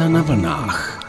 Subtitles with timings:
[0.00, 1.00] Anna na vlnách.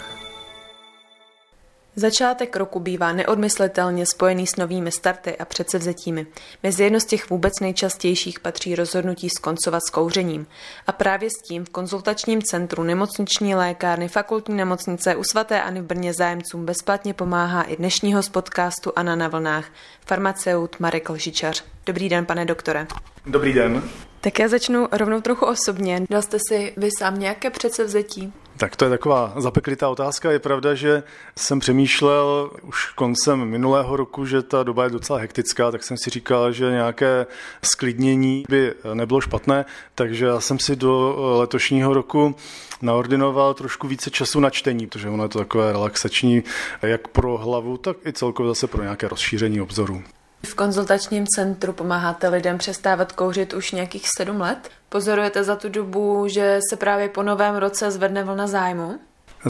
[1.95, 6.27] Začátek roku bývá neodmyslitelně spojený s novými starty a předsevzetími.
[6.63, 10.47] Mezi jedno z těch vůbec nejčastějších patří rozhodnutí skoncovat s kouřením.
[10.87, 16.13] A právě s tím v konzultačním centru nemocniční lékárny fakultní nemocnice u svatéAny v Brně
[16.13, 19.65] zájemcům bezplatně pomáhá i dnešního z podcastu Ana na vlnách
[20.05, 21.63] farmaceut Marek Lžičař.
[21.85, 22.87] Dobrý den, pane doktore.
[23.25, 23.83] Dobrý den.
[24.21, 26.01] Tak já začnu rovnou trochu osobně.
[26.09, 28.33] Dal jste si vy sám nějaké předsevzetí?
[28.61, 30.31] Tak to je taková zapeklitá otázka.
[30.31, 31.03] Je pravda, že
[31.37, 36.09] jsem přemýšlel už koncem minulého roku, že ta doba je docela hektická, tak jsem si
[36.09, 37.25] říkal, že nějaké
[37.63, 39.65] sklidnění by nebylo špatné,
[39.95, 42.35] takže já jsem si do letošního roku
[42.81, 46.43] naordinoval trošku více času na čtení, protože ono je to takové relaxační
[46.81, 50.03] jak pro hlavu, tak i celkově zase pro nějaké rozšíření obzoru.
[50.45, 54.69] V konzultačním centru pomáháte lidem přestávat kouřit už nějakých sedm let.
[54.91, 58.99] Pozorujete za tu dobu, že se právě po novém roce zvedne vlna zájmu?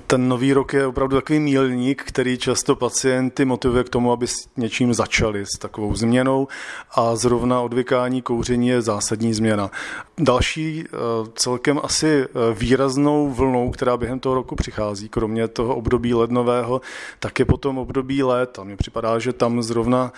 [0.08, 4.48] Ten nový rok je opravdu takový mílník, který často pacienty motivuje k tomu, aby s
[4.58, 6.48] něčím začali, s takovou změnou
[6.92, 9.72] a zrovna odvykání kouření je zásadní změna.
[10.20, 10.98] Další eh,
[11.36, 16.82] celkem asi eh, výraznou vlnou, která během toho roku přichází, kromě toho období lednového,
[17.20, 18.64] tak je potom období léta.
[18.64, 20.14] Mně připadá, že tam zrovna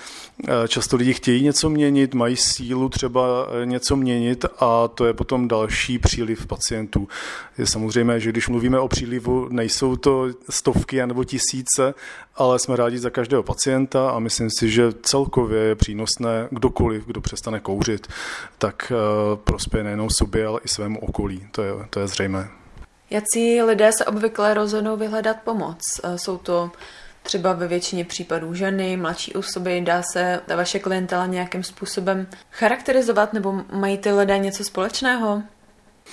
[0.47, 5.47] eh, často lidi chtějí něco měnit, mají sílu třeba něco měnit a to je potom
[5.47, 7.07] další příliv pacientů.
[7.57, 11.93] Je samozřejmé, že když mluvíme o přílivu, nejsou to stovky nebo tisíce,
[12.35, 17.21] ale jsme rádi za každého pacienta a myslím si, že celkově je přínosné kdokoliv, kdo
[17.21, 18.07] přestane kouřit,
[18.57, 18.91] tak
[19.43, 21.47] prospěje nejenom sobě, ale i svému okolí.
[21.51, 22.49] To je, to je zřejmé.
[23.09, 25.79] Jací lidé se obvykle rozhodnou vyhledat pomoc?
[26.15, 26.71] Jsou to
[27.23, 33.33] třeba ve většině případů ženy, mladší osoby, dá se ta vaše klientela nějakým způsobem charakterizovat
[33.33, 35.43] nebo mají ty lidé něco společného?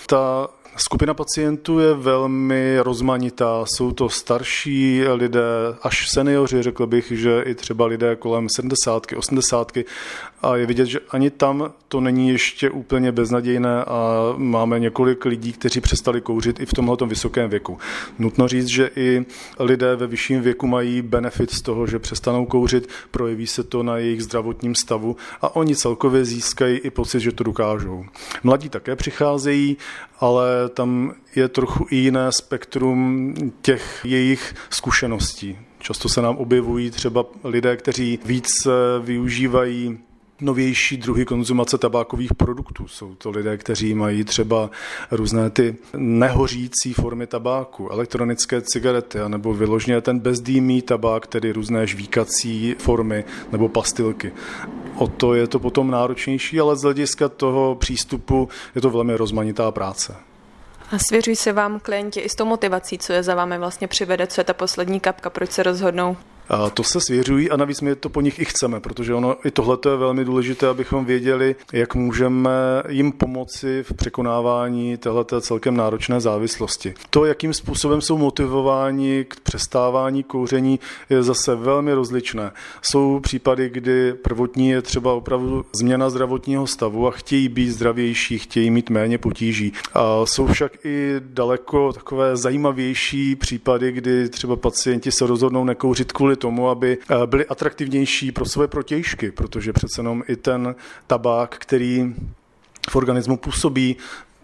[0.06, 3.64] Ta Skupina pacientů je velmi rozmanitá.
[3.66, 5.40] Jsou to starší lidé,
[5.82, 9.72] až seniori, řekl bych, že i třeba lidé kolem 70, 80.
[10.42, 15.52] A je vidět, že ani tam to není ještě úplně beznadějné a máme několik lidí,
[15.52, 17.78] kteří přestali kouřit i v tomhle vysokém věku.
[18.18, 19.24] Nutno říct, že i
[19.58, 23.96] lidé ve vyšším věku mají benefit z toho, že přestanou kouřit, projeví se to na
[23.96, 28.04] jejich zdravotním stavu a oni celkově získají i pocit, že to dokážou.
[28.42, 29.76] Mladí také přicházejí,
[30.20, 35.58] ale tam je trochu i jiné spektrum těch jejich zkušeností.
[35.78, 38.66] Často se nám objevují třeba lidé, kteří víc
[39.00, 39.98] využívají
[40.40, 42.88] novější druhy konzumace tabákových produktů.
[42.88, 44.70] Jsou to lidé, kteří mají třeba
[45.10, 52.74] různé ty nehořící formy tabáku, elektronické cigarety, nebo vyloženě ten bezdýmý tabák, tedy různé žvíkací
[52.78, 54.32] formy nebo pastilky.
[54.94, 59.70] O to je to potom náročnější, ale z hlediska toho přístupu je to velmi rozmanitá
[59.70, 60.16] práce.
[60.90, 64.26] A svěřují se vám klienti i s tou motivací, co je za vámi vlastně přivede,
[64.26, 66.16] co je ta poslední kapka, proč se rozhodnou
[66.50, 69.50] a to se svěřují a navíc my to po nich i chceme, protože ono i
[69.50, 72.50] tohle je velmi důležité, abychom věděli, jak můžeme
[72.88, 76.94] jim pomoci v překonávání této celkem náročné závislosti.
[77.10, 80.80] To, jakým způsobem jsou motivováni k přestávání kouření,
[81.10, 82.50] je zase velmi rozličné.
[82.82, 88.70] Jsou případy, kdy prvotní je třeba opravdu změna zdravotního stavu a chtějí být zdravější, chtějí
[88.70, 89.72] mít méně potíží.
[89.94, 96.36] A jsou však i daleko takové zajímavější případy, kdy třeba pacienti se rozhodnou nekouřit kvůli
[96.40, 100.74] tomu, aby eh, byly atraktivnější pro své protějšky, protože přece jenom i ten
[101.06, 102.14] tabák, který
[102.90, 103.96] v organismu působí,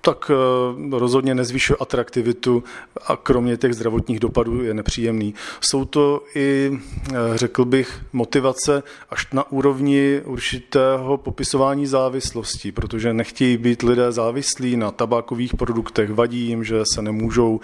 [0.07, 2.65] tak eh, rozhodně nezvyšuje atraktivitu
[3.07, 5.35] a kromě těch zdravotních dopadů je nepříjemný.
[5.61, 6.79] Jsou to i,
[7.11, 14.77] eh, řekl bych, motivace až na úrovni určitého popisování závislostí, protože nechtějí být lidé závislí
[14.77, 17.61] na tabákových produktech, vadí jim, že se nemůžou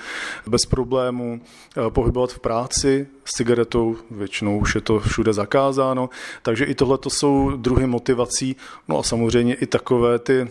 [0.47, 6.11] bez problému eh, pohybovat v práci s cigaretou, většinou už je to všude zakázáno,
[6.43, 8.57] takže i tohle to jsou druhy motivací,
[8.89, 10.49] no a samozřejmě i takové ty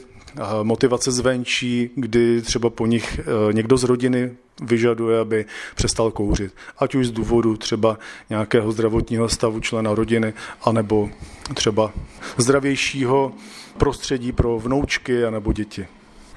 [0.63, 4.31] motivace zvenčí, kdy třeba po nich e, někdo z rodiny
[4.61, 5.45] vyžaduje, aby
[5.75, 6.53] přestal kouřit.
[6.77, 7.97] Ať už z důvodu třeba
[8.29, 11.09] nějakého zdravotního stavu člena rodiny, anebo
[11.53, 11.91] třeba
[12.37, 13.33] zdravějšího
[13.77, 15.87] prostředí pro vnoučky nebo děti.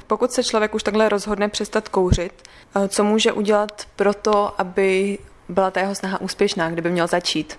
[0.06, 2.32] Pokud se člověk už takhle rozhodne přestat kouřit,
[2.76, 5.18] e, co může udělat pro to, aby
[5.48, 7.58] byla ta jeho snaha úspěšná, kdyby měl začít?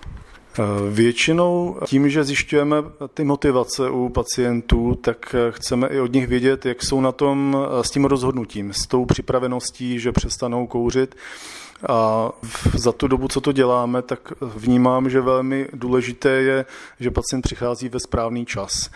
[0.90, 2.76] Většinou tím, že zjišťujeme
[3.14, 7.90] ty motivace u pacientů, tak chceme i od nich vědět, jak jsou na tom s
[7.90, 11.14] tím rozhodnutím, s tou připraveností, že přestanou kouřit
[11.88, 12.30] A
[12.74, 16.64] za tu dobu, co to děláme, tak vnímám, že velmi důležité je,
[17.00, 18.90] že pacient přichází ve správný čas.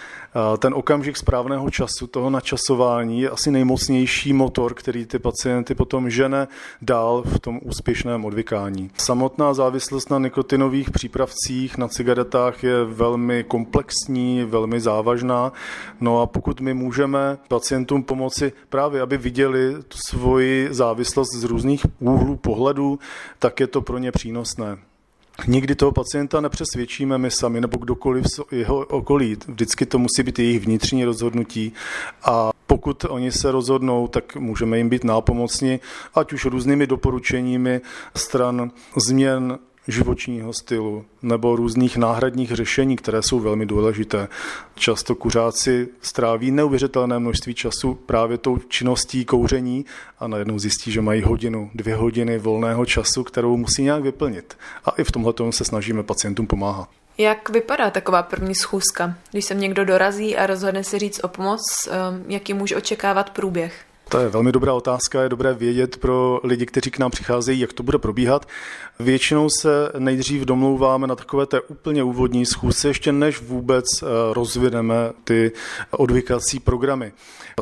[0.58, 6.48] Ten okamžik správného času, toho načasování, je asi nejmocnější motor, který ty pacienty potom žene
[6.82, 8.90] dál v tom úspěšném odvykání.
[8.96, 15.52] Samotná závislost na nikotinových přípravcích, na cigaretách je velmi komplexní, velmi závažná.
[16.00, 19.74] No a pokud my můžeme pacientům pomoci právě, aby viděli
[20.08, 22.98] svoji závislost z různých úhlů pohledu,
[23.38, 24.78] tak je to pro ně přínosné.
[25.46, 29.36] Nikdy toho pacienta nepřesvědčíme my sami nebo kdokoliv jeho okolí.
[29.48, 31.72] Vždycky to musí být jejich vnitřní rozhodnutí
[32.22, 35.80] a pokud oni se rozhodnou, tak můžeme jim být nápomocni,
[36.14, 37.80] ať už různými doporučeními
[38.14, 39.58] stran změn
[39.90, 44.28] životního stylu nebo různých náhradních řešení, které jsou velmi důležité.
[44.74, 49.84] Často kuřáci stráví neuvěřitelné množství času právě tou činností kouření
[50.18, 54.58] a najednou zjistí, že mají hodinu, dvě hodiny volného času, kterou musí nějak vyplnit.
[54.84, 56.88] A i v tomhle se snažíme pacientům pomáhat.
[57.18, 61.60] Jak vypadá taková první schůzka, když se někdo dorazí a rozhodne si říct o pomoc,
[61.90, 63.84] ehm, jaký může očekávat průběh?
[64.10, 67.72] To je velmi dobrá otázka, je dobré vědět pro lidi, kteří k nám přicházejí, jak
[67.72, 68.48] to bude probíhat.
[68.98, 74.94] Většinou se nejdřív domlouváme na takové té úplně úvodní schůzce, ještě než vůbec eh, rozvineme
[75.24, 75.52] ty
[75.90, 77.12] odvykací programy.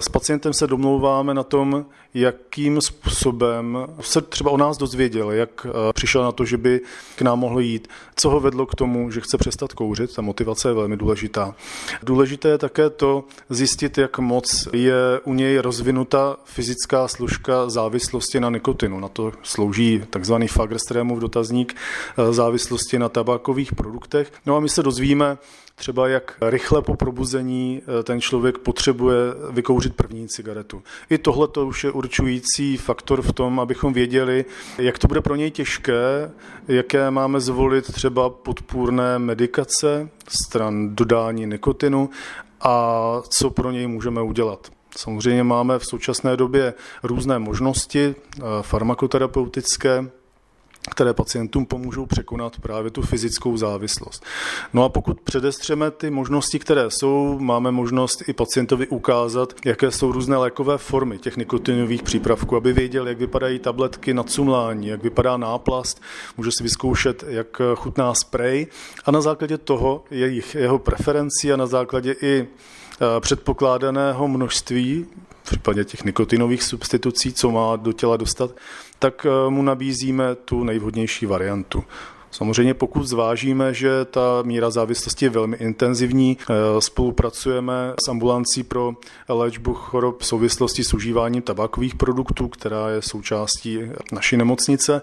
[0.00, 5.92] S pacientem se domlouváme na tom, jakým způsobem se třeba o nás dozvěděl, jak eh,
[5.92, 6.80] přišel na to, že by
[7.16, 10.68] k nám mohl jít, co ho vedlo k tomu, že chce přestat kouřit, ta motivace
[10.68, 11.54] je velmi důležitá.
[12.02, 18.50] Důležité je také to zjistit, jak moc je u něj rozvinuta fyzická služka závislosti na
[18.50, 19.00] nikotinu.
[19.00, 21.74] Na to slouží takzvaný Fagerströmův dotazník
[22.18, 24.32] eh, závislosti na tabákových produktech.
[24.46, 25.38] No a my se dozvíme,
[25.74, 29.16] třeba jak rychle po probuzení eh, ten člověk potřebuje
[29.50, 30.82] vykouřit první cigaretu.
[31.10, 34.44] I tohle to už je určující faktor v tom, abychom věděli,
[34.78, 36.30] jak to bude pro něj těžké,
[36.68, 42.10] jaké máme zvolit třeba podpůrné medikace stran dodání nikotinu
[42.60, 44.77] a co pro něj můžeme udělat.
[44.98, 50.10] Samozřejmě máme v současné době různé možnosti eh, farmakoterapeutické,
[50.90, 54.24] které pacientům pomůžou překonat právě tu fyzickou závislost.
[54.72, 60.12] No a pokud předestřeme ty možnosti, které jsou, máme možnost i pacientovi ukázat, jaké jsou
[60.12, 65.36] různé lékové formy těch nikotinových přípravků, aby věděl, jak vypadají tabletky na cumlání, jak vypadá
[65.36, 66.02] náplast,
[66.36, 68.66] může si vyzkoušet, jak chutná spray
[69.04, 72.48] a na základě toho jejich, jeho preferencí a na základě i
[73.20, 75.06] předpokládaného množství
[75.42, 78.50] v případě těch nikotinových substitucí, co má do těla dostat,
[78.98, 81.84] tak eh, mu nabízíme tu nejvhodnější variantu.
[82.30, 88.94] Samozřejmě pokud zvážíme, že ta míra závislosti je velmi intenzivní, eh, spolupracujeme s ambulancí pro
[89.28, 93.78] léčbu chorob v souvislosti s užíváním tabákových produktů, která je součástí
[94.12, 95.02] naší nemocnice.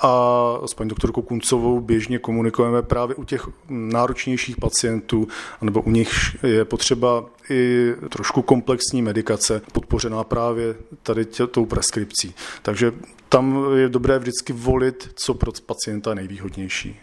[0.00, 5.28] A s paní doktorkou Kuncovou běžně komunikujeme právě u těch náročnějších pacientů,
[5.62, 6.10] nebo u nich
[6.42, 12.34] je potřeba i trošku komplexní medikace, podpořená právě tady tě, tou preskripcí.
[12.62, 12.92] Takže
[13.28, 17.00] tam je dobré vždycky volit, co pro pacienta je nejvýhodnější.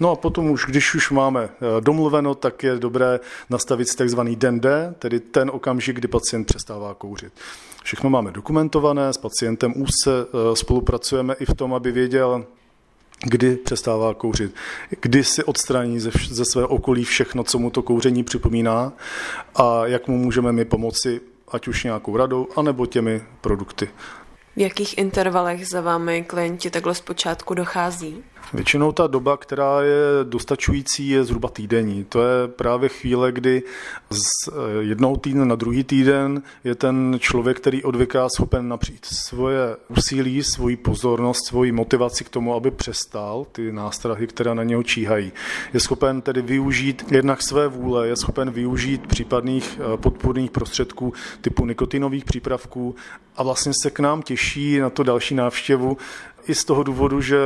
[0.00, 3.20] No a potom už, když už máme eh, domluveno, tak je dobré
[3.50, 7.32] nastavit takzvaný den D, tedy ten okamžik, kdy pacient přestává kouřit.
[7.82, 12.44] Všechno máme dokumentované, s pacientem úzce eh, spolupracujeme i v tom, aby věděl,
[13.24, 14.54] kdy přestává kouřit,
[15.00, 18.92] kdy si odstraní ze, ze svého okolí všechno, co mu to kouření připomíná
[19.54, 23.88] a jak mu můžeme my pomoci, ať už nějakou radou, anebo těmi produkty.
[24.56, 28.24] V jakých intervalech za vámi klienti takhle zpočátku dochází?
[28.52, 32.04] Většinou ta doba, která je dostačující, je zhruba týdenní.
[32.04, 33.62] To je právě chvíle, kdy
[34.10, 39.76] z eh, jednou týden na druhý týden je ten člověk, který odvyká, schopen napřít svoje
[39.88, 45.32] úsilí, svoji pozornost, svoji motivaci k tomu, aby přestal ty nástrahy, které na něho číhají.
[45.74, 51.66] Je schopen tedy využít jednak své vůle, je schopen využít případných eh, podpůrných prostředků typu
[51.66, 52.94] nikotinových přípravků
[53.36, 55.96] a vlastně se k nám těší na to další návštěvu
[56.46, 57.38] i z toho důvodu, že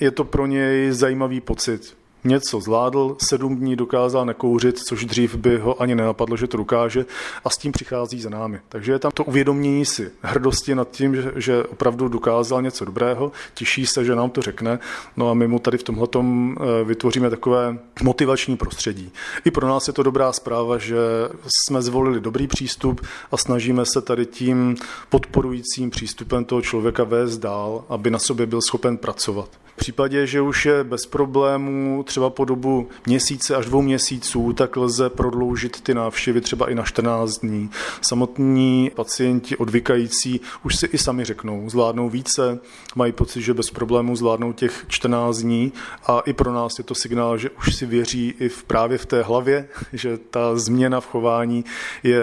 [0.00, 5.58] je to pro něj zajímavý pocit něco zvládl, sedm dní dokázal nekouřit, což dřív by
[5.58, 7.06] ho ani nenapadlo, že to dokáže
[7.44, 8.60] a s tím přichází za námi.
[8.68, 13.32] Takže je tam to uvědomění si hrdosti nad tím, že, že opravdu dokázal něco dobrého,
[13.54, 14.78] těší se, že nám to řekne,
[15.16, 19.12] no a my mu tady v tomhle eh, vytvoříme takové motivační prostředí.
[19.44, 20.98] I pro nás je to dobrá zpráva, že
[21.46, 24.76] jsme zvolili dobrý přístup a snažíme se tady tím
[25.08, 29.48] podporujícím přístupem toho člověka vést dál, aby na sobě byl schopen pracovat
[29.80, 35.10] případě, že už je bez problémů třeba po dobu měsíce až dvou měsíců, tak lze
[35.10, 37.70] prodloužit ty návštěvy třeba i na 14 dní.
[38.00, 42.58] Samotní pacienti odvykající už si i sami řeknou, zvládnou více,
[42.94, 45.72] mají pocit, že bez problémů zvládnou těch 14 dní
[46.06, 49.06] a i pro nás je to signál, že už si věří i v, právě v
[49.06, 51.64] té hlavě, že ta změna v chování
[52.02, 52.22] je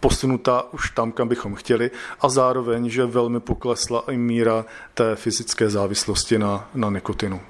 [0.00, 5.70] posunutá už tam, kam bychom chtěli a zároveň, že velmi poklesla i míra té fyzické
[5.70, 7.40] závislosti na, na nikotinu.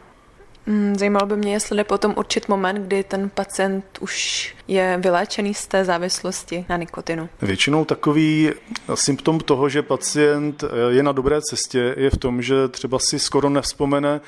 [0.66, 5.54] Hmm, zajímalo by mě, jestli jde potom určit moment, kdy ten pacient už je vyléčený
[5.54, 7.28] z té závislosti na nikotinu.
[7.42, 8.50] Většinou takový
[8.94, 13.50] symptom toho, že pacient je na dobré cestě, je v tom, že třeba si skoro
[13.50, 14.20] nevzpomene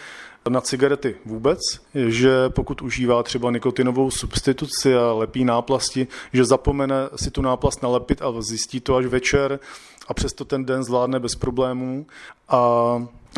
[0.49, 1.59] na cigarety vůbec,
[1.95, 8.23] že pokud užívá třeba nikotinovou substituci a lepí náplasti, že zapomene si tu náplast nalepit
[8.23, 9.61] a zjistí to až večer
[10.09, 12.07] a přesto ten den zvládne bez problémů
[12.49, 12.63] a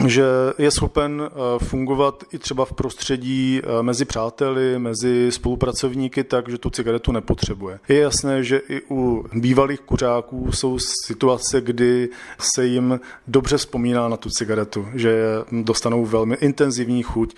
[0.06, 0.25] že
[0.59, 6.70] je schopen eh, fungovat i třeba v prostředí eh, mezi přáteli, mezi spolupracovníky, takže tu
[6.70, 7.80] cigaretu nepotřebuje.
[7.88, 14.16] Je jasné, že i u bývalých kuřáků jsou situace, kdy se jim dobře vzpomíná na
[14.16, 17.35] tu cigaretu, že dostanou velmi intenzivní chuť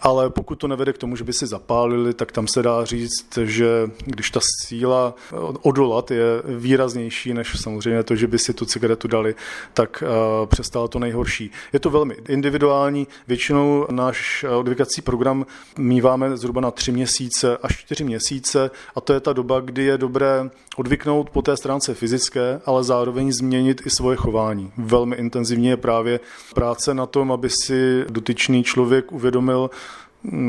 [0.00, 3.38] ale pokud to nevede k tomu, že by si zapálili, tak tam se dá říct,
[3.44, 5.14] že když ta síla
[5.62, 9.34] odolat je výraznější než samozřejmě to, že by si tu cigaretu dali,
[9.74, 11.50] tak eh, přestalo to nejhorší.
[11.72, 13.06] Je to velmi individuální.
[13.28, 15.46] Většinou náš odvykací program
[15.78, 19.98] míváme zhruba na tři měsíce až čtyři měsíce a to je ta doba, kdy je
[19.98, 24.72] dobré odvyknout po té stránce fyzické, ale zároveň změnit i svoje chování.
[24.76, 26.20] Velmi intenzivní je právě
[26.54, 29.70] práce na tom, aby si dotyčný člověk uvědomil,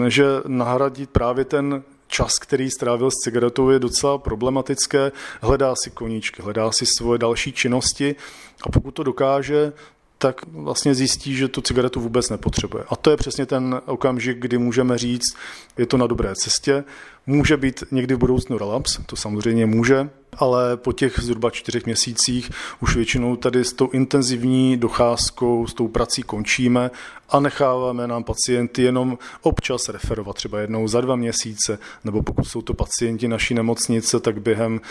[0.07, 5.11] že nahradit právě ten čas, který strávil s cigaretou, je docela problematické.
[5.41, 8.15] Hledá si koníčky, hledá si svoje další činnosti
[8.63, 9.73] a pokud to dokáže,
[10.17, 12.83] tak vlastně zjistí, že tu cigaretu vůbec nepotřebuje.
[12.89, 15.35] A to je přesně ten okamžik, kdy můžeme říct,
[15.77, 16.83] je to na dobré cestě.
[17.27, 22.51] Může být někdy v budoucnu relaps, to samozřejmě může, ale po těch zhruba čtyřech měsících
[22.79, 26.91] už většinou tady s tou intenzivní docházkou, s tou prací končíme
[27.31, 32.61] a necháváme nám pacienty jenom občas referovat, třeba jednou za dva měsíce, nebo pokud jsou
[32.61, 34.81] to pacienti naší nemocnice, tak během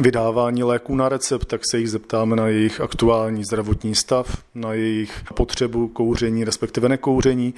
[0.00, 5.22] vydávání léků na recept, tak se jich zeptáme na jejich aktuální zdravotní stav, na jejich
[5.34, 7.54] potřebu kouření, respektive nekouření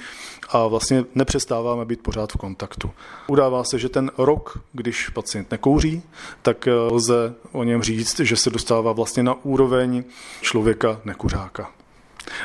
[0.49, 2.91] a vlastně nepřestáváme být pořád v kontaktu.
[3.27, 6.01] Udává se, že ten rok, když pacient nekouří,
[6.41, 10.03] tak lze o něm říct, že se dostává vlastně na úroveň
[10.41, 11.71] člověka nekuřáka.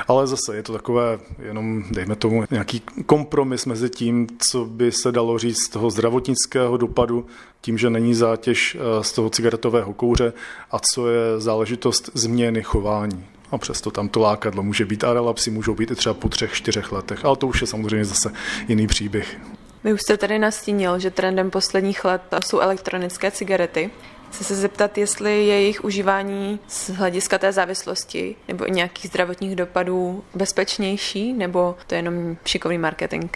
[0.09, 5.13] Ale zase je to takové jenom, dejme tomu, nějaký kompromis mezi tím, co by se
[5.13, 7.27] dalo říct z toho zdravotnického dopadu,
[7.61, 10.33] tím, že není zátěž eh, z toho cigaretového kouře
[10.71, 13.25] a co je záležitost změny chování.
[13.51, 16.53] A přesto tam to lákadlo může být a relapsy můžou být i třeba po třech,
[16.53, 17.25] čtyřech letech.
[17.25, 18.33] Ale to už je samozřejmě zase
[18.69, 19.39] jiný příběh.
[19.85, 23.91] Vy už jste tady nastínil, že trendem posledních let jsou elektronické cigarety.
[24.33, 30.25] Chci se zeptat, jestli je jejich užívání z hlediska té závislosti nebo nějakých zdravotních dopadů
[30.35, 33.31] bezpečnější, nebo to je jenom šikovný marketing?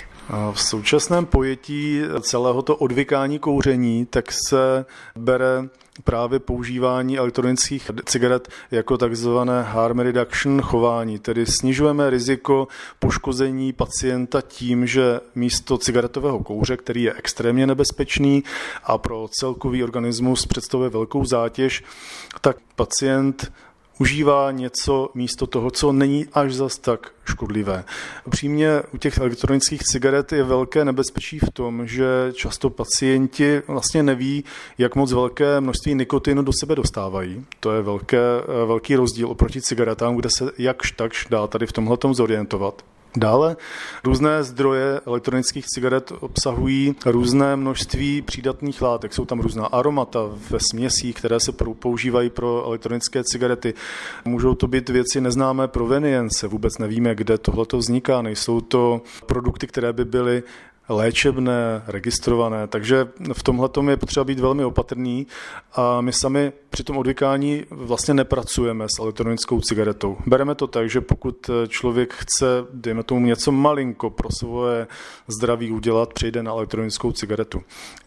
[0.52, 4.84] V současném pojetí celého to odvykání kouření tak se
[5.16, 5.68] bere
[6.04, 14.86] právě používání elektronických cigaret jako takzvané harm reduction chování, tedy snižujeme riziko poškození pacienta tím,
[14.86, 18.44] že místo cigaretového kouře, který je extrémně nebezpečný
[18.84, 21.84] a pro celkový organismus představuje velkou zátěž,
[22.40, 23.52] tak pacient
[23.98, 27.84] užívá něco místo toho, co není až zas tak škodlivé.
[28.26, 34.44] Upřímně u těch elektronických cigaret je velké nebezpečí v tom, že často pacienti vlastně neví,
[34.78, 37.44] jak moc velké množství nikotinu do sebe dostávají.
[37.60, 38.22] To je velké,
[38.66, 42.82] velký rozdíl oproti cigaretám, kde se jakž takž dá tady v tomhle zorientovat.
[43.16, 43.56] Dále
[44.04, 49.14] různé zdroje elektronických cigaret obsahují různé množství přídatných látek.
[49.14, 50.20] Jsou tam různá aromata
[50.50, 53.74] ve směsích, které se používají pro elektronické cigarety.
[54.24, 58.22] Můžou to být věci neznámé provenience, vůbec nevíme, kde tohleto vzniká.
[58.22, 60.42] Nejsou to produkty, které by byly
[60.88, 65.26] léčebné, registrované, takže v tomhle je potřeba být velmi opatrný.
[65.72, 70.16] A my sami při tom odvykání vlastně nepracujeme s elektronickou cigaretou.
[70.26, 74.86] Bereme to tak, že pokud člověk chce, dejme tomu něco malinko pro svoje
[75.28, 77.62] zdraví udělat, přejde na elektronickou cigaretu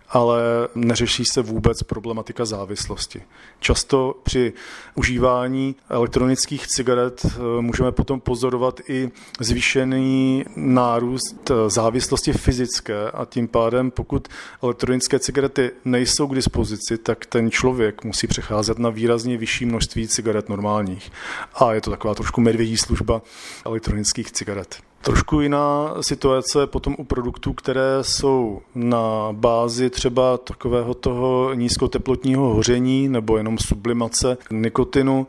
[0.10, 0.42] ale
[0.76, 3.22] neřeší se vůbec problematika závislosti.
[3.60, 4.54] Často při
[4.96, 13.48] užívání elektronických cigaret eh, můžeme potom pozorovat i zvýšený nárůst eh, závislosti fyzické a tím
[13.48, 14.28] pádem, pokud
[14.64, 20.50] elektronické cigarety nejsou k dispozici, tak ten člověk musí přecházet na výrazně vyšší množství cigaret
[20.50, 21.12] normálních.
[21.54, 23.22] A je to taková trošku medvědí služba
[23.66, 24.89] elektronických cigaret.
[25.02, 33.10] Trošku jiná situace potom u produktů, které jsou na bázi třeba takového toho nízkoteplotního hoření
[33.10, 35.28] nebo jenom sublimace nikotinu.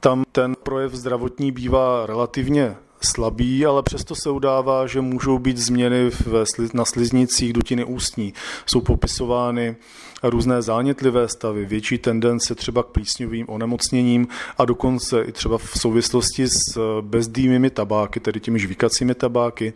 [0.00, 6.10] Tam ten projev zdravotní bývá relativně slabý, ale přesto se udává, že můžou být změny
[6.74, 8.34] na sliznicích dutiny ústní.
[8.66, 9.76] Jsou popisovány
[10.30, 14.28] různé zánětlivé stavy, větší tendence třeba k plísňovým onemocněním
[14.58, 19.72] a dokonce i třeba v souvislosti s bezdýmými tabáky, tedy těmi žvíkacími tabáky,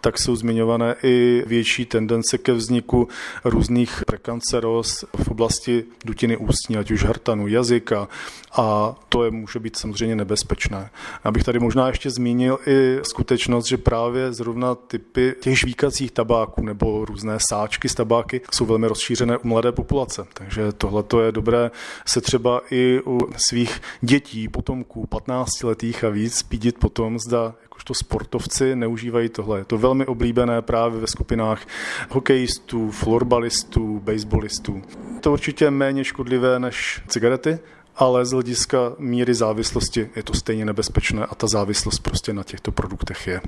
[0.00, 3.08] tak jsou zmiňované i větší tendence ke vzniku
[3.44, 8.08] různých prekanceros v oblasti dutiny ústní, ať už hrtanu, jazyka
[8.56, 10.90] a to je, může být samozřejmě nebezpečné.
[11.24, 17.04] Abych tady možná ještě zmínil i skutečnost, že právě zrovna typy těch žvíkacích tabáků nebo
[17.04, 19.93] různé sáčky z tabáky jsou velmi rozšířené u mladé populace.
[20.34, 21.70] Takže tohle je dobré
[22.06, 27.94] se třeba i u svých dětí, potomků, 15 letých a víc pídit potom, zda jakožto
[27.94, 29.58] sportovci neužívají tohle.
[29.58, 31.66] Je to velmi oblíbené právě ve skupinách
[32.10, 34.82] hokejistů, florbalistů, baseballistů.
[35.20, 37.58] To určitě méně škodlivé než cigarety,
[37.96, 42.72] ale z hlediska míry závislosti je to stejně nebezpečné a ta závislost prostě na těchto
[42.72, 43.40] produktech je.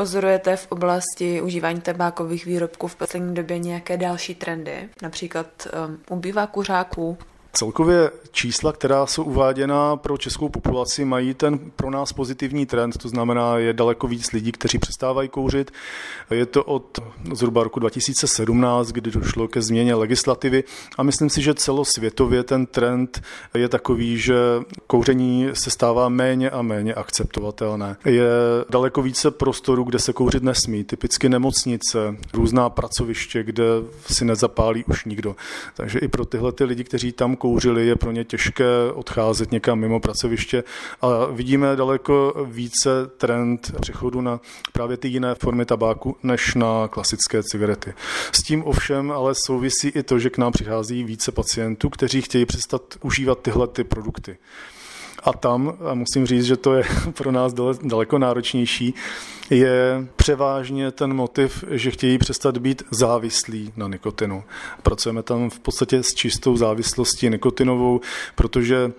[0.00, 4.88] Pozorujete v oblasti užívání tabákových výrobků v poslední době nějaké další trendy?
[5.02, 5.46] Například
[5.88, 7.18] um, ubývá kuřáků,
[7.52, 13.08] Celkově čísla, která jsou uváděna pro českou populaci, mají ten pro nás pozitivní trend, to
[13.08, 15.70] znamená, je daleko víc lidí, kteří přestávají kouřit.
[16.30, 16.98] Je to od
[17.32, 20.64] zhruba roku 2017, kdy došlo ke změně legislativy
[20.98, 23.22] a myslím si, že celosvětově ten trend
[23.54, 24.36] je takový, že
[24.86, 27.96] kouření se stává méně a méně akceptovatelné.
[28.04, 28.30] Je
[28.70, 33.64] daleko více prostoru, kde se kouřit nesmí, typicky nemocnice, různá pracoviště, kde
[34.06, 35.36] si nezapálí už nikdo.
[35.74, 39.78] Takže i pro tyhle ty lidi, kteří tam kouřili, je pro ně těžké odcházet někam
[39.78, 40.64] mimo pracoviště
[41.02, 44.40] a vidíme daleko více trend přechodu na
[44.72, 47.94] právě ty jiné formy tabáku než na klasické cigarety.
[48.32, 52.46] S tím ovšem ale souvisí i to, že k nám přichází více pacientů, kteří chtějí
[52.46, 54.36] přestat užívat tyhle ty produkty.
[55.24, 56.84] A tam, a musím říct, že to je
[57.14, 58.94] pro nás daleko náročnější,
[59.50, 64.44] je převážně ten motiv, že chtějí přestat být závislí na nikotinu.
[64.82, 68.00] Pracujeme tam v podstatě s čistou závislostí nikotinovou,
[68.34, 68.92] protože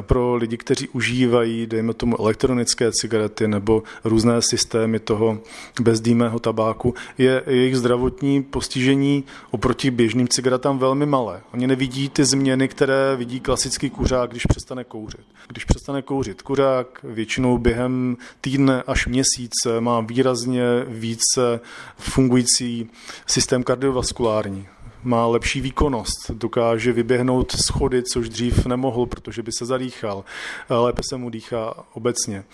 [0.00, 5.38] pro lidi, kteří užívají, dejme tomu, elektronické cigarety nebo různé systémy toho
[5.80, 11.40] bezdýmého tabáku, je jejich zdravotní postižení oproti běžným cigaretám velmi malé.
[11.54, 15.26] Oni nevidí ty změny, které vidí klasický kuřák, když přestane kouřit.
[15.48, 21.60] Když přestane kouřit kuřák, většinou během týdne až měsíce má výrazně více
[21.96, 22.90] fungující
[23.26, 24.66] systém kardiovaskulární
[25.04, 30.24] má lepší výkonnost, dokáže vyběhnout schody, což dřív nemohl, protože by se zadýchal,
[30.70, 32.44] lépe se mu dýchá obecně.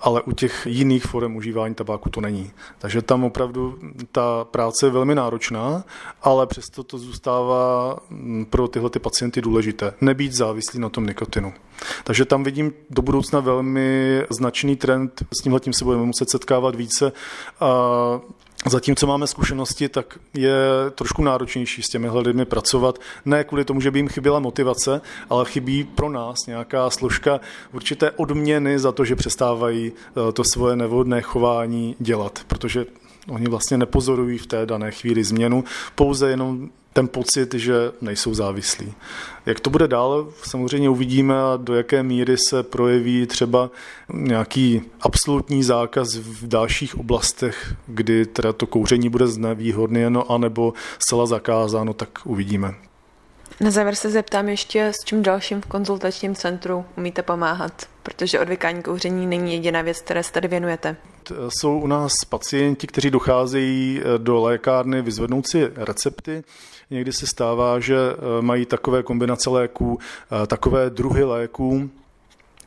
[0.00, 2.50] Ale u těch jiných forem užívání tabáku to není.
[2.78, 3.78] Takže tam opravdu
[4.12, 5.84] ta práce je velmi náročná,
[6.22, 7.96] ale přesto to zůstává
[8.50, 9.94] pro tyhle ty pacienty důležité.
[10.00, 11.52] Nebýt závislý na tom nikotinu.
[12.04, 16.74] Takže tam vidím do budoucna velmi značný trend, s tímhle tím se budeme muset setkávat
[16.74, 17.12] více
[17.60, 17.66] a
[18.66, 20.58] Zatímco máme zkušenosti, tak je
[20.94, 22.98] trošku náročnější s těmi lidmi pracovat.
[23.24, 27.40] Ne kvůli tomu, že by jim chyběla motivace, ale chybí pro nás nějaká složka
[27.72, 32.86] určité odměny za to, že přestávají eh, to svoje nevhodné chování dělat, protože
[33.28, 38.94] oni vlastně nepozorují v té dané chvíli změnu, pouze jenom ten pocit, že nejsou závislí.
[39.46, 43.70] Jak to bude dál, samozřejmě uvidíme do jaké míry se projeví třeba
[44.12, 51.94] nějaký absolutní zákaz v dalších oblastech, kdy teda to kouření bude znevýhodněno anebo zcela zakázáno,
[51.94, 52.74] tak uvidíme.
[53.60, 58.82] Na závěr se zeptám ještě, s čím dalším v konzultačním centru umíte pomáhat, protože odvykání
[58.82, 60.96] kouření není jediná věc, které se tady věnujete.
[61.48, 66.44] Jsou u nás pacienti, kteří docházejí do lékárny vyzvednout si recepty,
[66.90, 69.98] Někdy se stává, že eh, mají takové kombinace léků,
[70.42, 71.90] eh, takové druhy léků,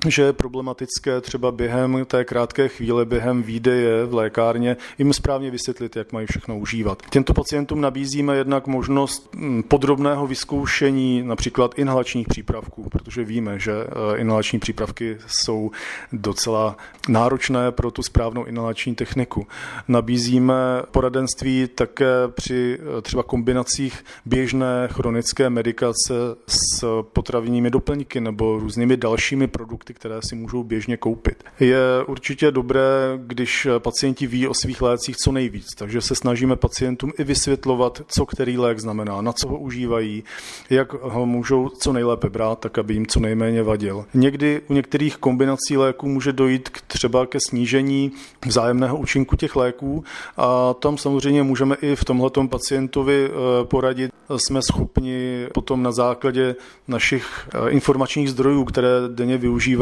[0.08, 5.96] že je problematické třeba během té krátké chvíle, během výdeje v lékárně, jim správně vysvětlit,
[5.96, 7.04] jak mají všechno užívat.
[7.10, 14.18] Těmto pacientům nabízíme jednak možnost hm, podrobného vyzkoušení například inhalačních přípravků, protože víme, že eh,
[14.18, 15.72] inhalační přípravky jsou
[16.12, 16.78] docela
[17.10, 19.48] náročné pro tu správnou inhalační techniku.
[19.88, 20.54] Nabízíme
[20.92, 26.14] poradenství také při eh, třeba kombinacích běžné chronické medikace
[26.48, 31.44] s potravinnými doplňky nebo různými dalšími produkty, produkty, které si můžou běžně koupit.
[31.60, 31.78] Je
[32.08, 32.82] určitě dobré,
[33.18, 38.26] když pacienti ví o svých lécích co nejvíc, takže se snažíme pacientům i vysvětlovat, co
[38.26, 40.24] který lék znamená, na co ho užívají,
[40.70, 44.06] jak ho můžou co nejlépe brát, tak aby jim co nejméně vadil.
[44.14, 48.12] Někdy u některých kombinací léků může dojít k třeba ke snížení
[48.46, 50.04] vzájemného účinku těch léků
[50.38, 54.12] a tam samozřejmě můžeme i v tomhletom pacientovi eh, poradit.
[54.38, 56.56] Jsme schopni potom na základě
[56.88, 59.81] našich eh, informačních zdrojů, které denně využíváme,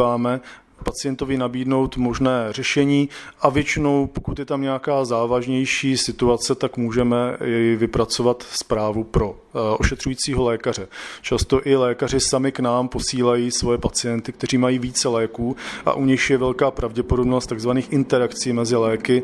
[0.84, 3.10] pacientovi nabídnout možné řešení
[3.42, 9.60] a většinou, pokud je tam nějaká závažnější situace, tak můžeme i vypracovat zprávu pro eh,
[9.78, 10.88] ošetřujícího lékaře.
[11.22, 16.06] Často i lékaři sami k nám posílají svoje pacienty, kteří mají více léků a u
[16.06, 17.70] nich je velká pravděpodobnost tzv.
[17.90, 19.24] interakcí mezi léky,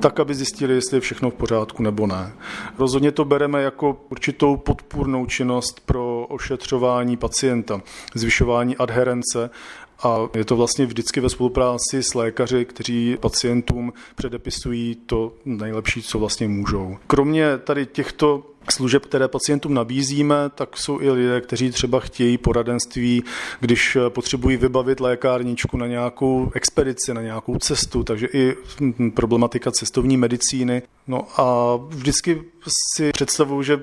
[0.00, 2.32] tak, aby zjistili, jestli je všechno v pořádku nebo ne.
[2.78, 7.80] Rozhodně to bereme jako určitou podpůrnou činnost pro ošetřování pacienta,
[8.14, 9.50] zvyšování adherence
[10.02, 16.18] a je to vlastně vždycky ve spolupráci s lékaři, kteří pacientům předepisují to nejlepší, co
[16.18, 16.96] vlastně můžou.
[17.06, 23.24] Kromě tady těchto služeb, které pacientům nabízíme, tak jsou i lidé, kteří třeba chtějí poradenství,
[23.60, 28.56] když potřebují vybavit lékárničku na nějakou expedici, na nějakou cestu, takže i
[29.14, 30.82] problematika cestovní medicíny.
[31.06, 32.42] No a vždycky
[32.96, 33.80] si představuju, že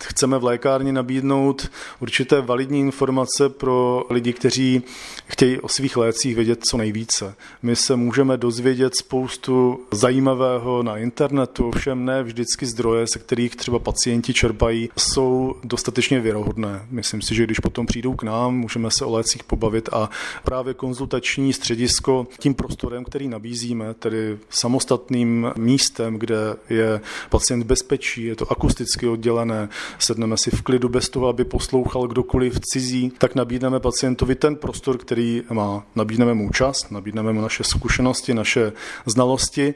[0.00, 4.82] chceme v lékárně nabídnout určité validní informace pro lidi, kteří
[5.26, 7.34] chtějí o svých lécích vědět co nejvíce.
[7.62, 13.78] My se můžeme dozvědět spoustu zajímavého na internetu, všem ne vždycky zdroje, se kterých třeba
[13.78, 16.86] pacienti čerpají, jsou dostatečně věrohodné.
[16.90, 20.10] Myslím si, že když potom přijdou k nám, můžeme se o lécích pobavit a
[20.44, 26.36] právě konzultační středisko tím prostorem, který nabízíme, tedy samostatným místem, kde
[26.70, 32.08] je pacient bezpečí, je to akusticky oddělené, sedneme si v klidu bez toho, aby poslouchal
[32.08, 35.86] kdokoliv cizí, tak nabídneme pacientovi ten prostor, který má.
[35.96, 38.72] Nabídneme mu čas, nabídneme mu naše zkušenosti, naše
[39.06, 39.74] znalosti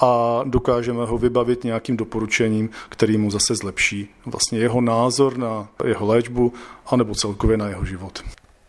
[0.00, 6.06] a dokážeme ho vybavit nějakým doporučením, který mu zase zlepší vlastně jeho názor na jeho
[6.06, 6.52] léčbu
[6.86, 8.22] anebo celkově na jeho život.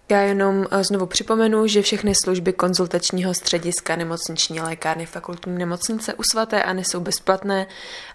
[0.10, 6.24] Já jenom eh, znovu připomenu, že všechny služby konzultačního střediska nemocniční lékárny fakultní nemocnice u
[6.32, 7.68] svatéAny jsou bezplatné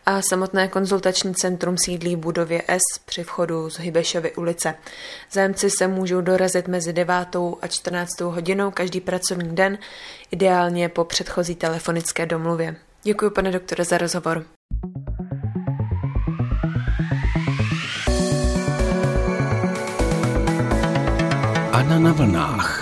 [0.06, 4.74] a samotné konzultační centrum sídlí v budově S při vchodu z Hybešovy ulice.
[5.32, 7.16] Zájemci se můžou dorazit mezi 9.
[7.62, 8.20] a 14.
[8.20, 9.78] hodinou každý pracovní den,
[10.30, 12.76] ideálně po předchozí telefonické domluvě.
[13.02, 14.44] Děkuji, pane doktore, za rozhovor.
[21.72, 22.79] Anna na vlnách.